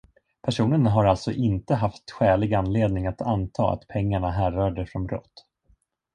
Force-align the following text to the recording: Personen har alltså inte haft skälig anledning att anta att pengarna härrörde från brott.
Personen 0.41 0.85
har 0.85 1.05
alltså 1.05 1.31
inte 1.31 1.75
haft 1.75 2.11
skälig 2.11 2.53
anledning 2.53 3.07
att 3.07 3.21
anta 3.21 3.69
att 3.69 3.87
pengarna 3.87 4.31
härrörde 4.31 4.85
från 4.85 5.05
brott. 5.07 5.45